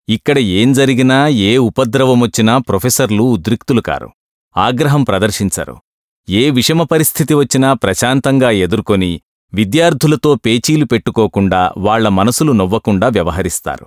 ఇక్కడ 0.08 0.38
ఏం 0.38 0.72
జరిగినా 0.72 1.28
ఏ 1.28 1.56
ఉపద్రవమొచ్చినా 1.56 2.58
ప్రొఫెసర్లు 2.58 3.22
ఉద్రిక్తులు 3.22 3.80
కారు. 3.80 4.10
ఆగ్రహం 4.56 5.02
ప్రదర్శించరు. 5.02 5.76
ఏ 6.28 6.50
విషమ 6.50 6.82
పరిస్థితి 6.82 7.34
వచ్చినా 7.34 7.68
ప్రశాంతంగా 7.72 8.50
ఎదుర్కొని 8.64 9.20
విద్యార్థులతో 9.52 10.30
పేచీలు 10.34 10.84
పెట్టుకోకుండా 10.84 11.60
వాళ్ళ 11.78 12.06
మనసులు 12.08 12.52
నొవ్వకుండా 12.52 13.08
వ్యవహరిస్తారు. 13.08 13.86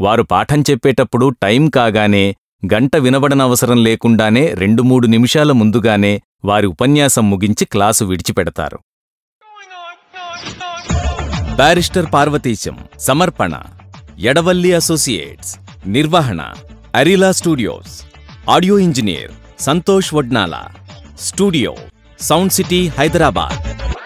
వారు 0.00 0.22
పాఠం 0.22 0.60
చెప్పేటప్పుడు 0.70 1.26
టైం 1.42 1.62
కాగానే 1.68 2.34
గంట 2.62 2.96
వినబడనవసరం 2.96 3.78
లేకుండానే 3.84 4.44
రెండు 4.54 4.82
మూడు 4.82 5.06
నిమిషాల 5.06 5.52
ముందుగానే 5.52 6.12
వారి 6.44 6.66
ఉపన్యాసం 6.66 7.24
ముగించి 7.30 7.64
క్లాసు 7.64 8.04
విడిచిపెడతారు. 8.04 8.78
బారిస్టర్ 11.56 12.08
పార్వతీశం 12.14 12.76
సమర్పణ 12.98 13.54
ఎడవల్లి 14.18 14.72
అసోసియేట్స్ 14.72 15.52
నిర్వహణ 15.86 16.40
అరిలా 16.94 17.32
studios 17.32 17.96
audio 18.50 18.76
engineer 18.78 19.32
Santosh 19.58 20.14
Vadnala. 20.14 20.62
Studio 21.20 21.74
sound 22.18 22.50
city 22.50 22.86
Hyderabad 22.98 24.01